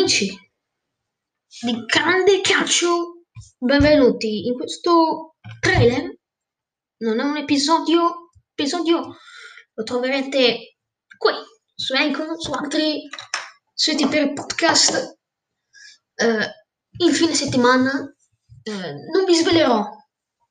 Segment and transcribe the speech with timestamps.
[0.00, 0.34] Amici
[1.60, 3.26] di grande calcio,
[3.58, 6.16] benvenuti in questo trailer.
[7.00, 9.18] Non è un episodio, episodio
[9.74, 10.78] lo troverete
[11.18, 11.32] qui
[11.74, 13.10] su Anchor, su altri
[13.74, 15.18] siti per podcast.
[16.14, 19.86] Uh, il fine settimana uh, non vi svelerò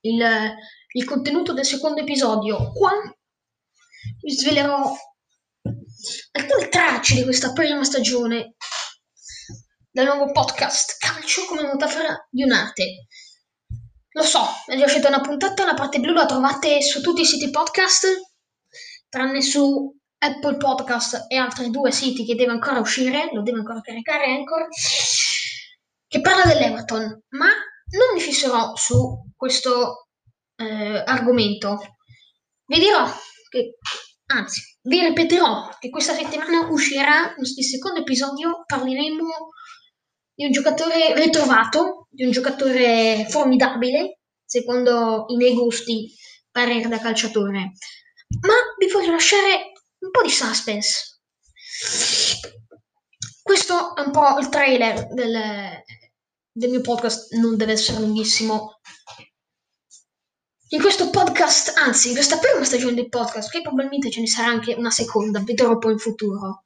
[0.02, 0.54] il,
[0.92, 2.70] il contenuto del secondo episodio.
[2.70, 2.92] Qua
[4.20, 4.96] vi svelerò
[6.30, 8.54] alcune tracce di questa prima stagione
[9.92, 13.06] del nuovo podcast Calcio come metafora di un'arte.
[14.12, 17.26] Lo so, è già uscita una puntata, la parte blu la trovate su tutti i
[17.26, 18.06] siti podcast,
[19.08, 23.80] tranne su Apple Podcast e altri due siti che deve ancora uscire, lo deve ancora
[23.80, 24.68] caricare Anchor,
[26.06, 30.08] che parla dell'Everton, ma non mi fisserò su questo
[30.56, 31.78] eh, argomento.
[32.66, 33.10] Vi dirò
[33.48, 33.78] che,
[34.26, 39.48] anzi, vi ripeterò che questa settimana uscirà il secondo episodio, parleremo
[40.40, 46.10] di un giocatore ritrovato, di un giocatore formidabile, secondo i miei gusti,
[46.50, 47.72] parere da calciatore.
[48.40, 51.20] Ma vi voglio lasciare un po' di suspense.
[53.42, 55.82] Questo è un po' il trailer del,
[56.50, 58.80] del mio podcast, non deve essere lunghissimo.
[60.68, 64.48] In questo podcast, anzi, in questa prima stagione del podcast, che probabilmente ce ne sarà
[64.48, 66.64] anche una seconda, vedrò poi in futuro,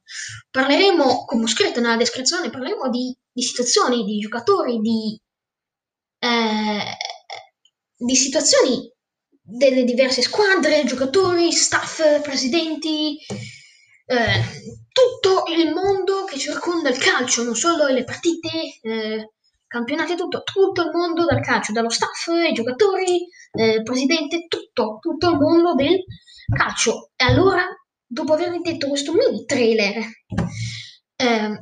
[0.49, 5.19] parleremo, come ho scritto nella descrizione, parleremo di, di situazioni, di giocatori, di,
[6.19, 6.97] eh,
[7.97, 8.89] di situazioni
[9.41, 13.17] delle diverse squadre, giocatori, staff, presidenti,
[14.05, 14.41] eh,
[14.89, 19.33] tutto il mondo che circonda il calcio, non solo le partite, eh,
[19.67, 25.29] campionati, tutto, tutto il mondo del calcio, dallo staff, i giocatori, eh, presidente, tutto, tutto
[25.31, 26.01] il mondo del
[26.55, 27.09] calcio.
[27.17, 27.65] E allora,
[28.05, 30.05] dopo aver detto questo mini trailer,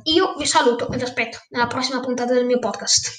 [0.04, 3.12] io vi saluto e vi aspetto nella prossima puntata del mio podcast.